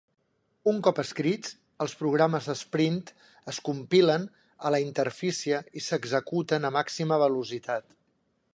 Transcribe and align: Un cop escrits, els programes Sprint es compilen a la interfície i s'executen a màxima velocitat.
Un 0.69 0.77
cop 0.85 0.99
escrits, 1.01 1.51
els 1.85 1.93
programes 1.99 2.47
Sprint 2.61 2.97
es 3.53 3.59
compilen 3.69 4.27
a 4.69 4.71
la 4.77 4.81
interfície 4.87 5.63
i 5.83 5.87
s'executen 5.89 6.67
a 6.71 6.75
màxima 6.79 7.21
velocitat. 7.27 7.97